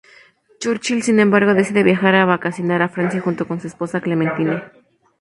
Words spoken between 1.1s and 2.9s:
embargo, decide viajar a vacacionar a